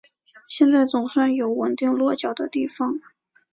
[0.47, 2.99] 现在总算有稳定落脚的地方